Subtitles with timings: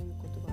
[0.00, 0.49] という言葉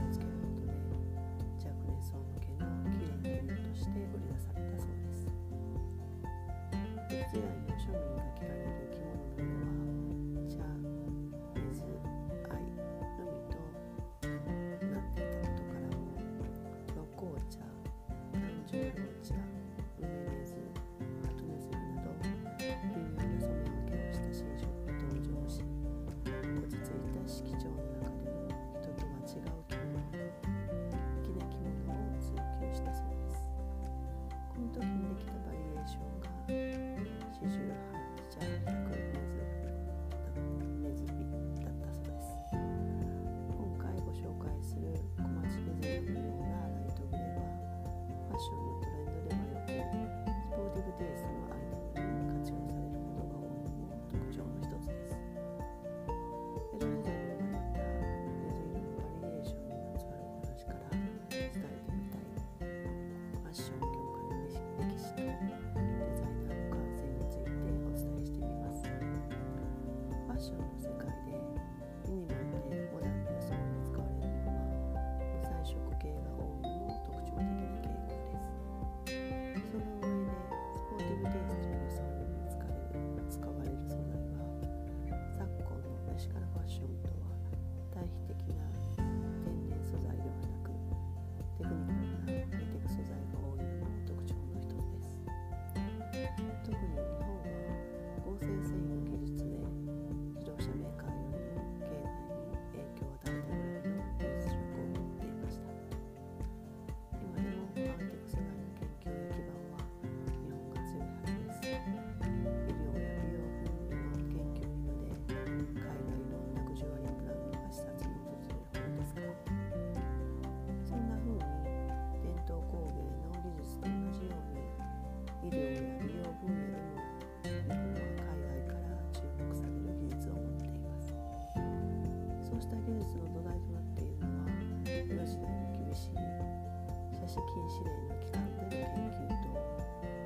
[137.58, 138.86] 禁止令の期間での研
[139.18, 139.58] 究と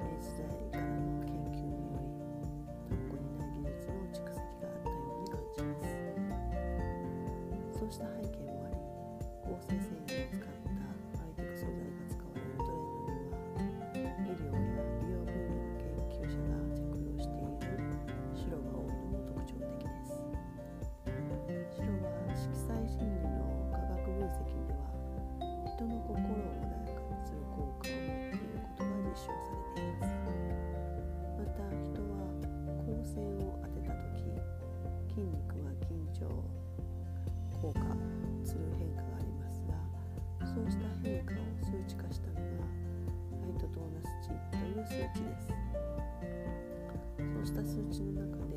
[0.04, 2.12] 明治時代からの研究により
[2.90, 5.96] どこにない技術の蓄積があったように感じます。
[7.80, 8.04] そうした
[35.12, 36.24] 筋肉は緊張
[37.62, 37.80] 効果
[38.46, 39.76] する変化がありますが
[40.48, 42.42] そうした変化を数値化したのが
[43.44, 45.52] ハイトトーナス値という数値です。
[47.20, 48.51] そうした数値の中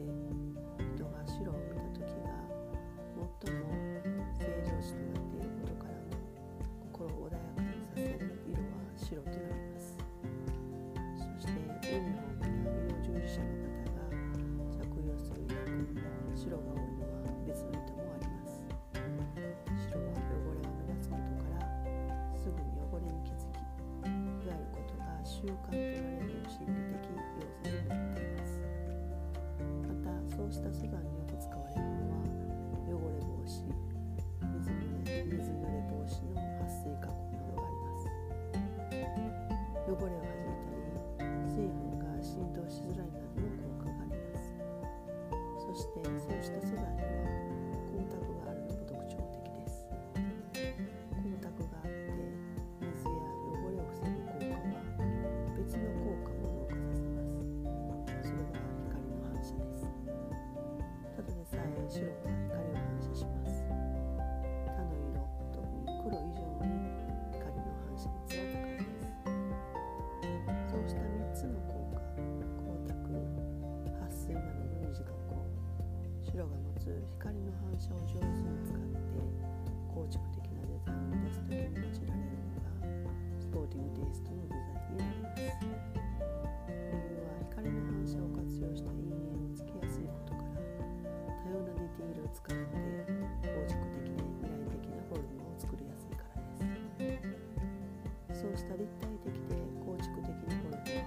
[98.74, 99.54] 立体的で
[99.84, 101.06] 構築的なものとは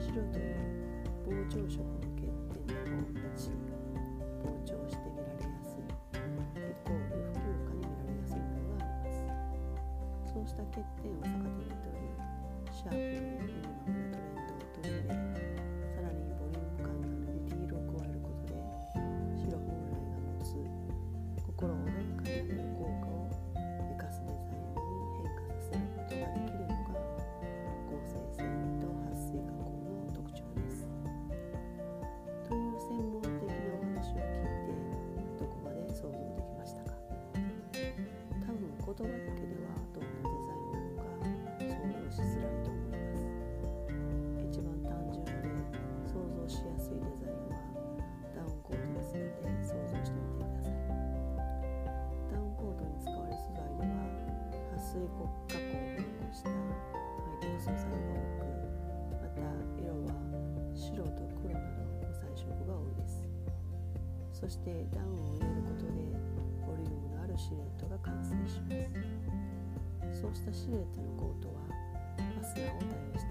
[0.00, 0.58] 白という
[1.24, 3.54] 膨張色の欠点の方がち
[4.42, 5.86] 膨張して見られやすい。
[5.86, 10.34] イコール不評価に見られやすい点があります。
[10.34, 11.89] そうした欠点を逆手に取
[64.40, 65.92] そしてダウンを入れることで
[66.66, 70.20] ボリュームのあるシルエットが完成します。
[70.22, 71.60] そうしたシルエットのコートは
[72.16, 73.29] ファスナーを対応して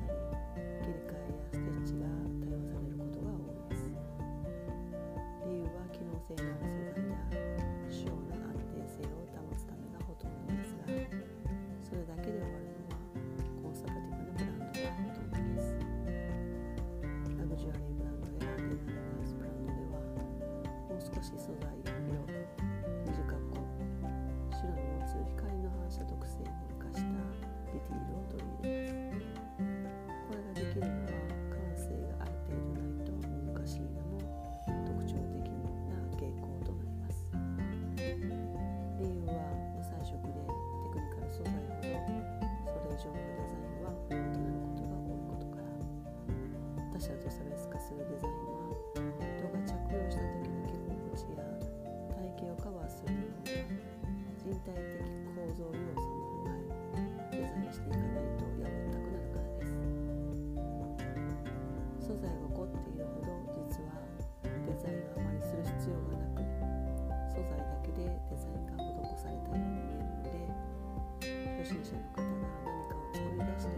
[71.89, 73.73] 者の方なら何かを作り出して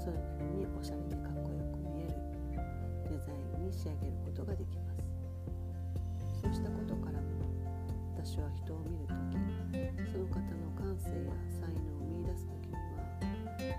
[0.00, 2.16] そういう風におしゃれでかっこよく見える
[3.08, 5.04] デザインに仕上げることができます。
[6.40, 7.28] そうしたことからも
[8.16, 9.36] 私は人を見る時
[10.08, 13.04] その方の感性や才能を見いだす時には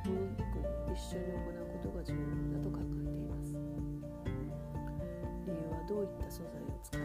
[0.06, 2.22] ものづくを一緒に行うことが重要
[2.54, 3.58] だと考えています
[5.46, 7.02] 理由はどういった素材を使い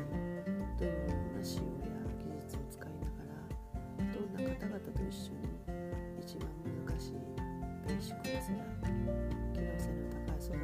[0.76, 3.40] どのような仕様や技術を使いながら
[4.12, 5.55] どんな方々と一緒に
[6.26, 6.50] 一番
[6.88, 7.12] 難しい。
[7.86, 8.42] 低脂骨や
[9.54, 10.58] 機能性の高い素材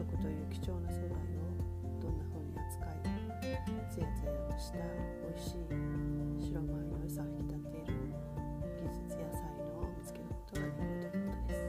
[0.00, 1.52] 食という貴重な素材を
[2.00, 3.04] どんな風に扱い
[3.92, 5.68] つやつやとした美味しい
[6.56, 8.00] 白米の良さを引き立てる
[8.80, 11.68] 技術や才能を見つけることができるということです。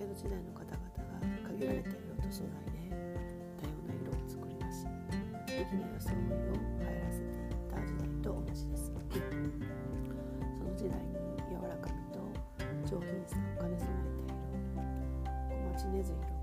[0.00, 2.88] 江戸時代の方々が限られている音素材で
[3.60, 4.88] 多様な色を作り出し
[5.60, 8.96] 粋な装いを入らせていった時代と同じです。
[10.56, 11.20] その時代に
[11.52, 12.24] 柔らかみと
[12.88, 14.40] 上品さを兼ね備えている
[15.52, 16.35] 小町根津色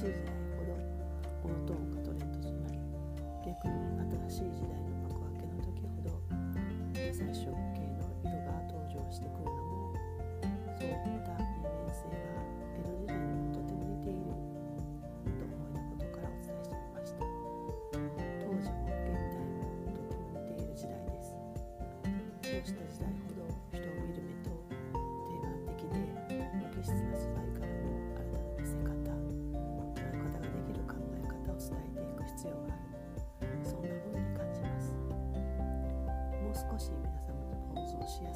[0.00, 0.39] Tschüss.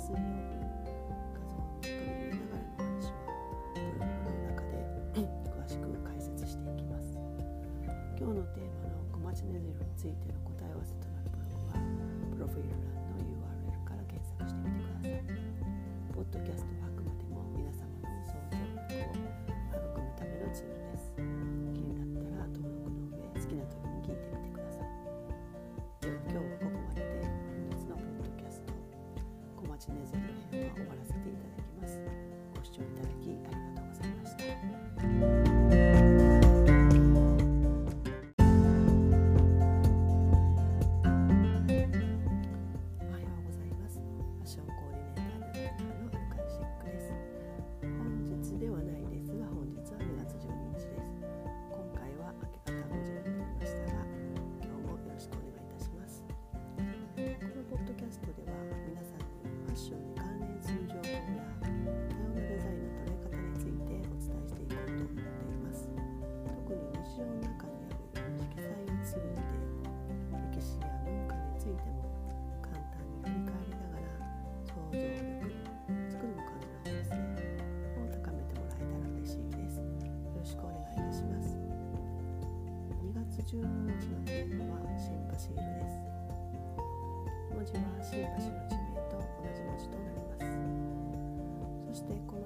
[0.04, 0.84] 放送しやすいように
[1.32, 3.24] 画像を取り入れながらの話は
[3.72, 7.16] ブログの中で詳しく解説していきます。
[8.20, 11.80] 今日のテーマの小町ネズミについての答え合わせとなるブログは
[12.36, 15.24] プロフィール欄の URL から検索してみてください。
[16.12, 19.08] ポッドキャストはあくまでも皆様の想像力を
[19.72, 21.16] 育むためのツールです。
[21.16, 24.92] 気になったら登録の上好きな時に聞いてみてください。
[26.04, 26.63] では今日
[84.04, 85.96] 12日のテーマは新橋色です。
[87.54, 91.96] 文字は新橋の地名と同じ文字となります。
[91.96, 92.43] そしてこの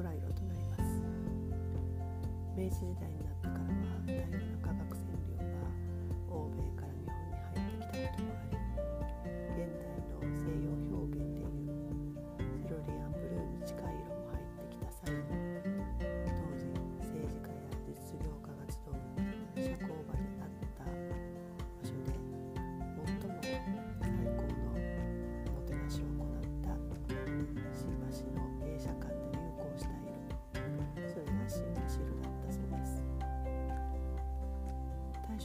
[0.00, 0.82] 空色となります。
[2.56, 3.39] 明治時代になっ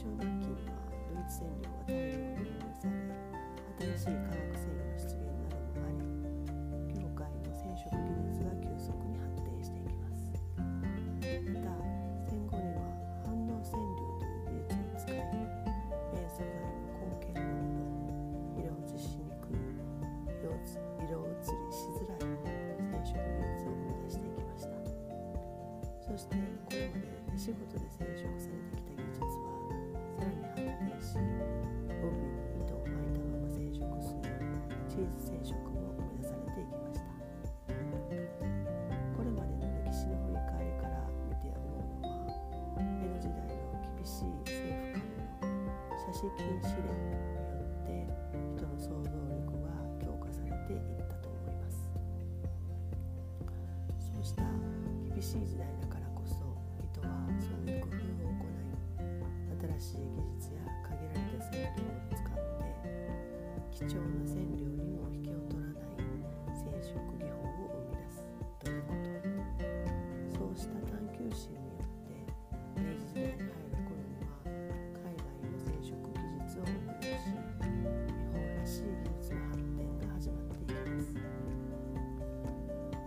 [0.06, 0.78] 大正末期には
[1.10, 2.94] ドイツ染料が大量に輸入され
[3.98, 5.98] 新しい化学繊維の出現などもあり
[6.94, 10.30] 業界の染色技術が急速に発展していきます。
[11.50, 11.74] また
[12.30, 12.86] 戦後には
[13.26, 16.70] 反応染料という技術を使い綿素材の
[17.02, 17.50] 高堅濃
[18.06, 19.66] 度色落ちしにくい
[20.38, 20.54] 色
[21.02, 22.30] 色移りしづらい
[22.78, 24.78] 染色技術を生み出していきました。
[25.98, 28.55] そしてこれまで仕事で染色され
[30.96, 32.32] 発展し帯に
[32.64, 34.32] 糸を巻いたまま染色する
[34.88, 37.12] チーズ染色も生み出されていきました。
[39.12, 42.32] これまでの歴史の振り返りから見て思うのは
[42.80, 45.04] 江戸時代の厳しい政府
[45.40, 45.68] 間の
[46.00, 46.88] 写真禁止令
[63.76, 66.00] 貴重な染料にも引けを取らない
[66.48, 68.24] 染色技法を生み出す
[68.56, 69.12] ということ
[70.32, 72.24] そうした探求心によって
[72.80, 81.12] 明治時代に入る頃には海外の染色技術を応用し日本らしい技術の発展が始まっていきます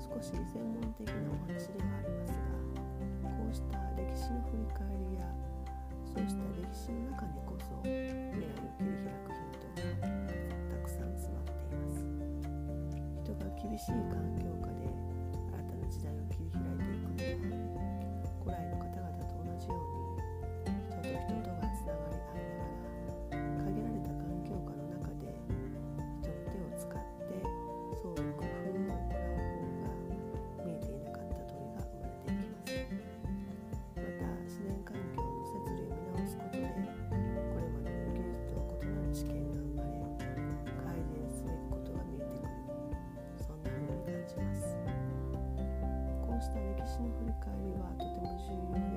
[0.05, 5.25] 少し専門的なお話ではありますがこうした歴史の振り返りや
[6.05, 7.48] そうした歴史の中に
[13.61, 14.48] 厳しい環境
[46.99, 48.88] の振り返りはとても重要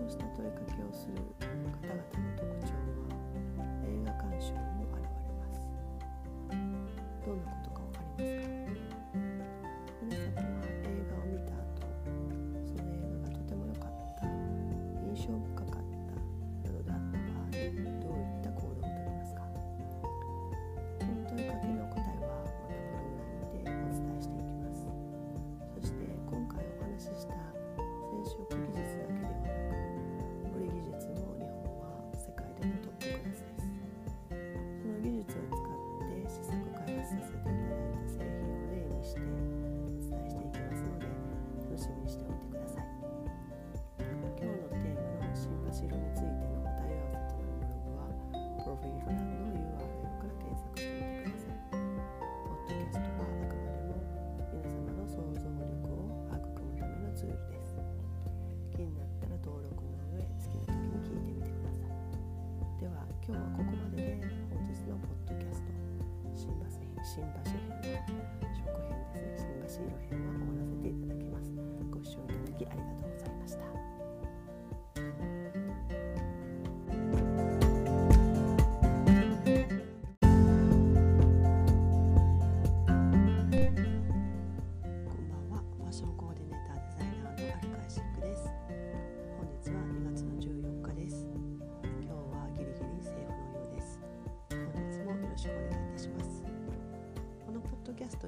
[0.00, 1.16] そうした問いかけをする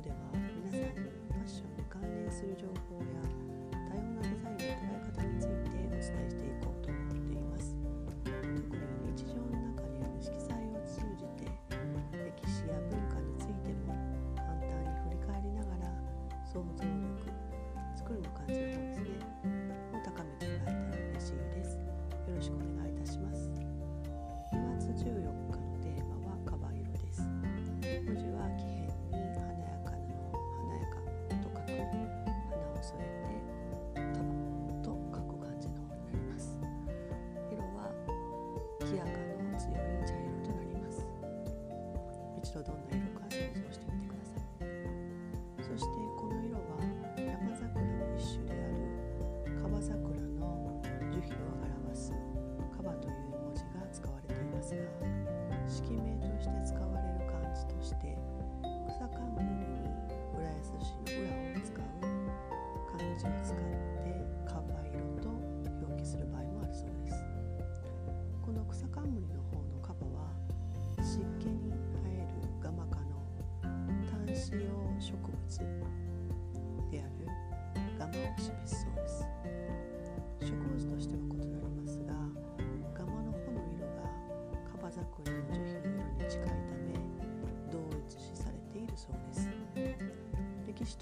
[0.03, 3.23] では皆さんにファッションに関連する情報や
[3.71, 7.79] 多様なデザインの捉え方についてお伝えしていこうと思っています。
[8.27, 8.67] 特に
[9.15, 11.47] 日常の中にある色彩を通じて
[12.19, 13.95] 歴史や文化についても
[14.35, 15.95] 簡単に振り返りながら
[16.51, 16.83] 想像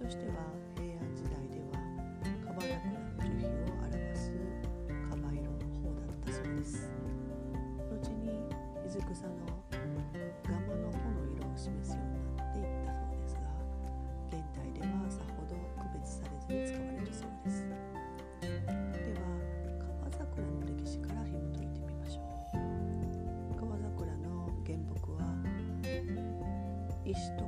[0.01, 0.33] としては
[0.77, 1.77] 平安時代では
[2.41, 6.89] かばのくなる樹皮を表すかば色の方だったそうです。
[7.93, 8.49] 後に
[8.83, 9.37] 水草の
[10.49, 13.45] ガマの穂の色を示すようになっていったそうですが
[14.33, 15.53] 現代ではさほど
[15.85, 17.69] 区別されずに使われるそうです。
[18.41, 19.29] では
[20.01, 22.25] 川桜の歴史から紐解いてみましょ
[22.57, 23.61] う。
[23.61, 25.29] 川桜の原木は
[27.05, 27.45] 石と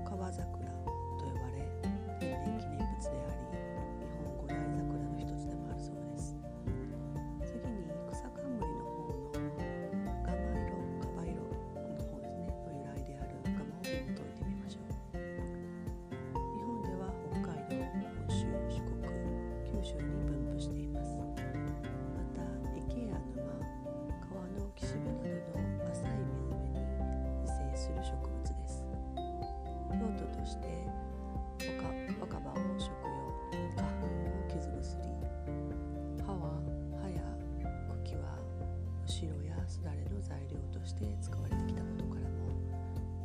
[40.73, 42.49] として使われてきたことからも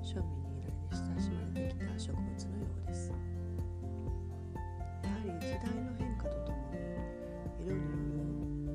[0.04, 3.12] 庶民に由来で親しまれてきた植物のようです。
[5.02, 6.84] やはり時代の変化とともに
[7.66, 8.28] 色によ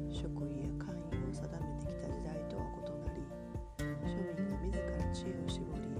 [0.08, 3.20] る職位や官位を定めてきた時代とは異なり
[4.08, 5.92] 庶民が自ら知恵を絞り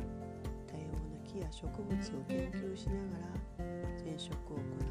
[0.67, 3.69] 多様な木や植物を研究しながら
[4.03, 4.82] 前職を超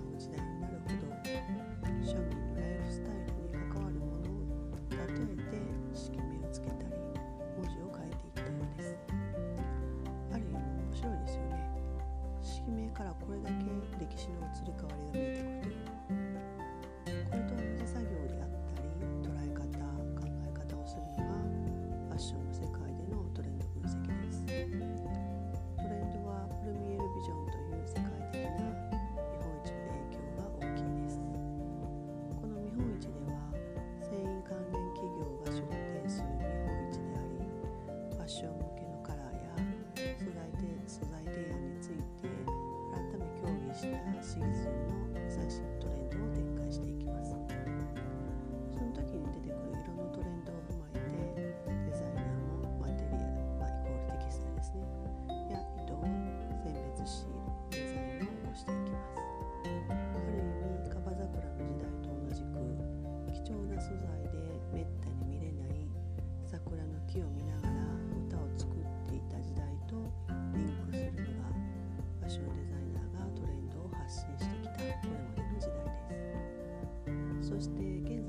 [14.29, 15.31] の移り変わりが見
[77.62, 78.20] stick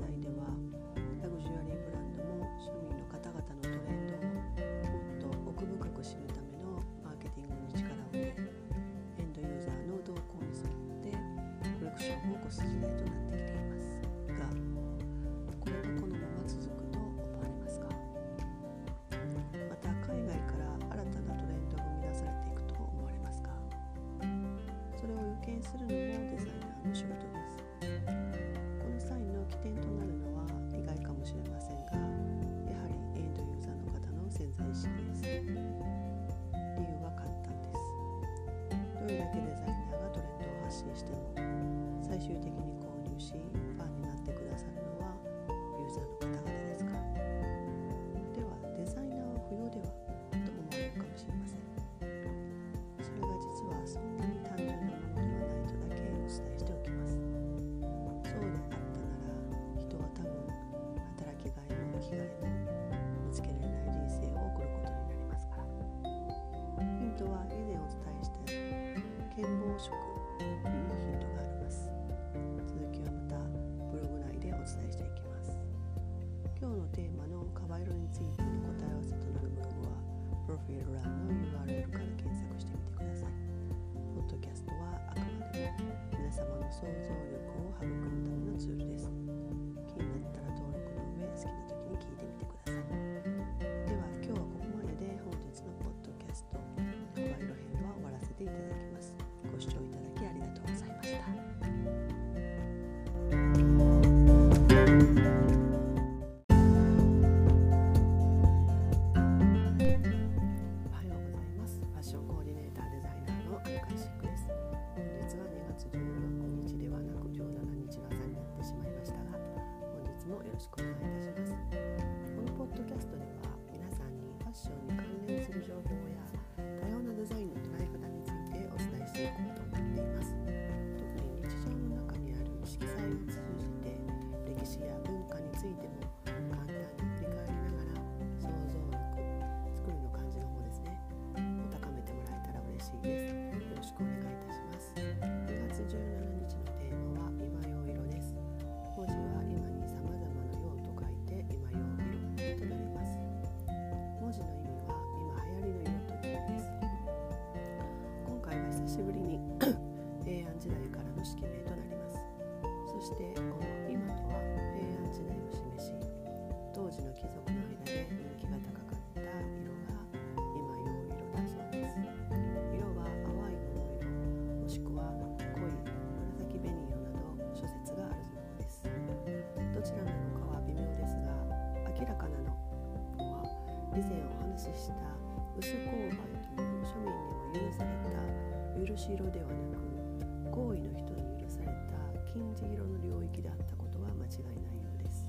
[188.93, 191.97] 印色ではなく好意の人に許された
[192.29, 195.25] 金字色の領域であったことは間違いないようです。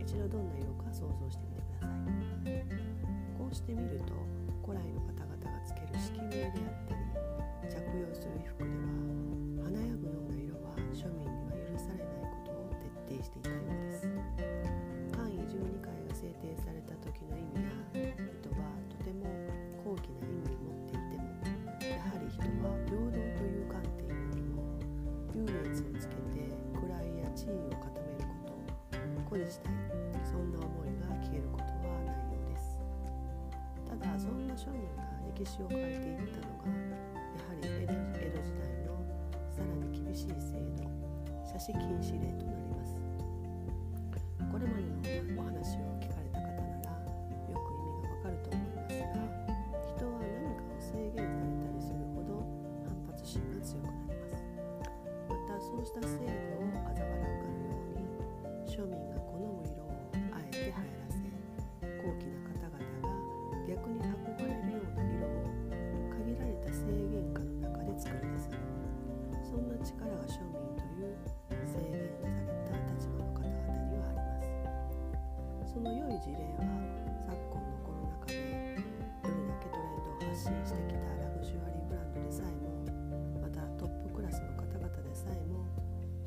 [0.00, 2.64] 一度どんな色か想像してみてください。
[3.36, 4.16] こうして見ると
[4.64, 7.04] 古来の方々がつける色名であったり
[7.68, 13.85] 着用する衣服では華やぐような色は庶民には許されないことを徹底していたようです。
[35.38, 36.72] 歴史を変えていったのがや
[37.44, 38.96] はり江戸時代の
[39.52, 40.88] さらに厳しい制度
[41.44, 42.55] 写真禁止令とな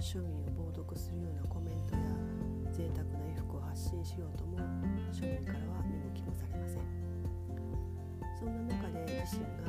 [0.10, 2.02] 庶民を冒涜するようなコメントや
[2.74, 4.58] 贅沢な衣服を発信しようとも
[5.14, 6.82] 庶民からは見向きもされません。
[8.40, 9.69] そんな中で自身が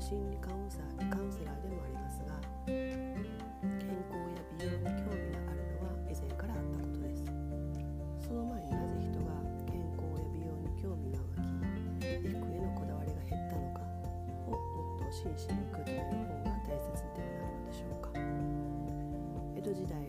[0.00, 2.32] 心理カウンセラーカウンセラーでもありますが
[2.64, 3.04] 健
[4.08, 7.28] 康や美容に興味があるのは以前からあったことです。
[8.24, 9.36] その前になぜ人が
[9.68, 11.44] 健康や美容に興味が湧
[12.00, 13.84] き衣服へのこだわりが減ったのか
[14.48, 18.16] をもっと真摯に受け止める方が大切ではないのでしょうか。
[19.52, 19.99] 江戸時代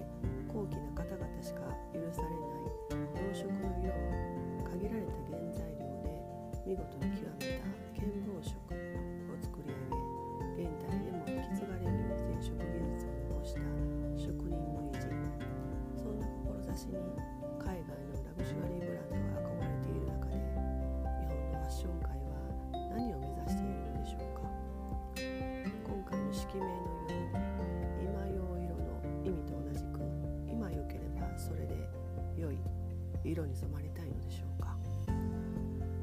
[33.31, 34.75] 色に染まりたいのでしょうか。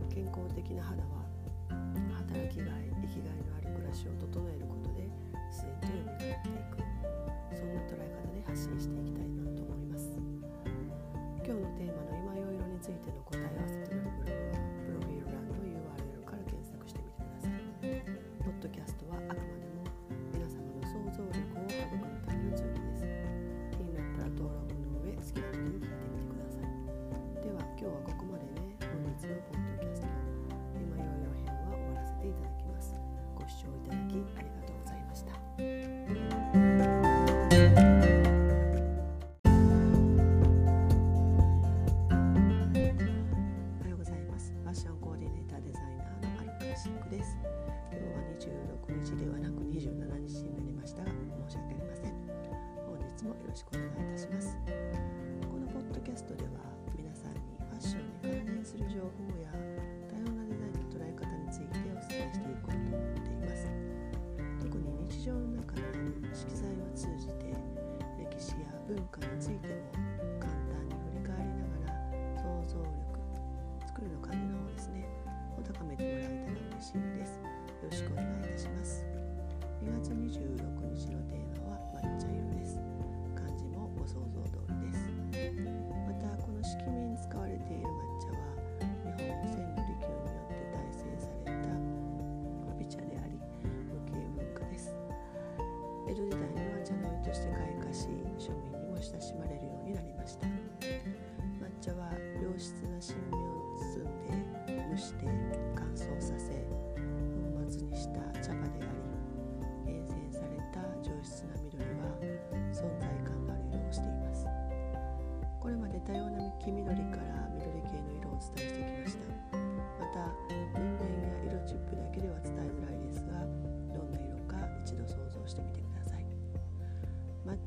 [0.08, 1.08] 健康的な肌は
[2.26, 4.77] 働きがい生きがいのある暮らしを整えること。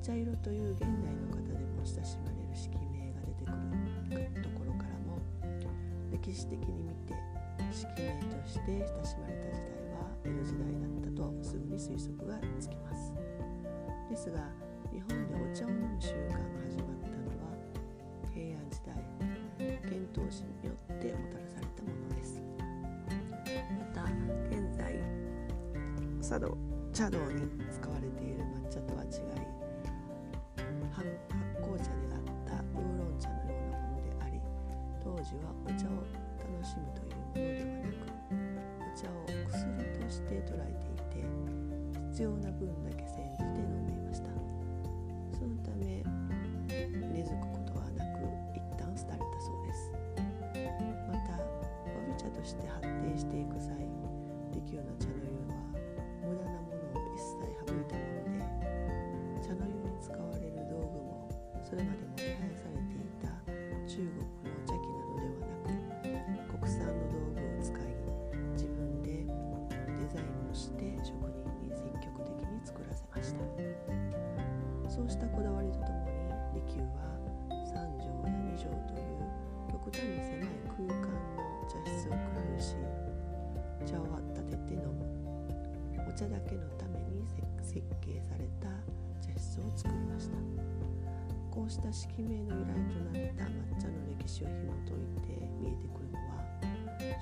[0.02, 5.22] 茶色という現代の方でも親しまれる色名が出てくるところからも
[6.12, 7.14] 歴史的に見て
[7.72, 13.14] 色名として親しまれた時代は江戸時代だったとすぐに推測がつきます。
[14.10, 14.50] ですが
[14.92, 16.36] 日本でお茶を飲む習慣が
[16.66, 17.54] 始まったのは
[18.34, 18.98] 平安時代
[19.88, 22.42] 遣唐使によってもたらされたものです。
[23.78, 24.10] また
[24.50, 24.98] 現在
[26.92, 29.61] 茶道に使われている抹茶とは違い
[35.32, 36.04] 事はお茶を
[36.40, 38.12] 楽しむというものではなく
[38.82, 39.64] お茶を薬
[39.98, 41.26] として捉えていて
[42.12, 43.41] 必要な分だけ煎
[86.12, 87.24] お茶だけのために
[87.64, 88.68] 設計された
[89.26, 90.36] 茶室を作りました。
[91.50, 96.44] こうした式名の由来となった抹茶の歴史を紐解いて見えてくるのは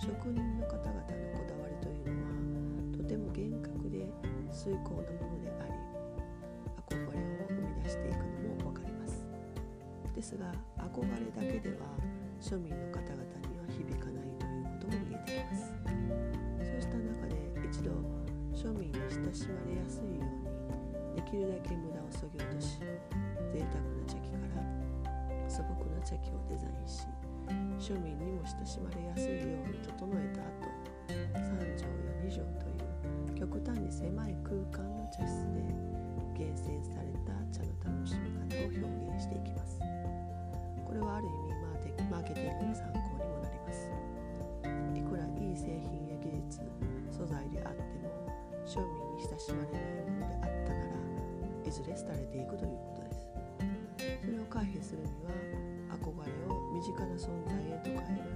[0.01, 1.05] 職人の方々の
[1.37, 2.33] こだわりというのは
[2.97, 4.09] とても厳格で
[4.51, 5.73] 崇高なものであり
[6.89, 9.21] 憧れを生み出していくのも分かります。
[10.15, 11.85] ですが憧れだけでは
[12.41, 13.18] 庶民の方々
[19.29, 22.81] 親しまれやすいようにできるだけ無駄をそぎ落とし
[23.53, 27.05] 贅沢な茶器から素朴な茶器をデザインし
[27.77, 30.65] 庶民にも親しまれやすいように整えた後
[31.37, 35.61] 3畳や2畳という極端に狭い空間の茶室で
[36.33, 39.77] 厳選された茶の楽しみ方を表現していきます。
[40.87, 41.49] これはある意味
[42.09, 43.91] マーケティングの参考にもなります。
[44.97, 46.65] いくらいい製品や技術
[47.11, 47.58] 素材で
[49.19, 50.95] 親しまれないものであったなら
[51.65, 53.27] いずれ廃れていくということです。
[54.23, 55.31] それを回避するには
[55.99, 58.31] 憧れを身近な存在へと変える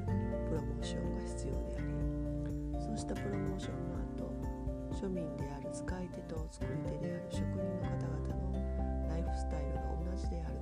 [0.50, 1.86] プロモーションが必要であり
[2.84, 4.34] そうしたプロモーションの後
[4.94, 10.53] 庶民である使い手と作り手である職人の方々のライフスタイルが同じである。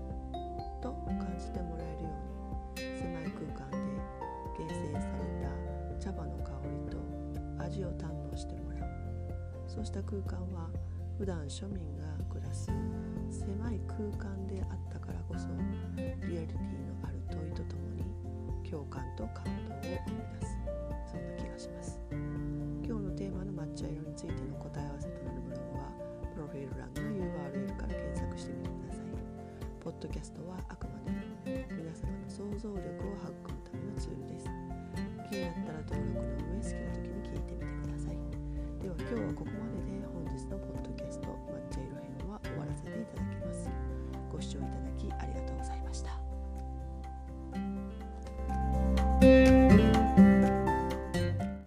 [9.81, 10.69] そうした空間は
[11.17, 12.69] 普段庶民が暮らす
[13.31, 15.47] 狭い空間であったからこそ
[15.97, 20.53] リアリティのある問いとともに共感と感動を生み出す
[21.09, 21.99] そんな気がします。
[22.85, 25.89] 今日のテーマの抹茶色についての答え合わせとなるブログは
[26.31, 29.05] プロフィール欄の URL から検索してみてください。
[29.83, 30.60] ポッドキャストは